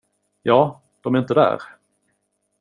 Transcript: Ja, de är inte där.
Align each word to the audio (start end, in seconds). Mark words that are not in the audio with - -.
Ja, 0.43 0.81
de 1.01 1.15
är 1.15 1.19
inte 1.19 1.33
där. 1.33 1.61